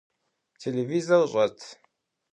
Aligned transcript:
Телевизор 0.61 1.21
щӏэт? 1.31 1.57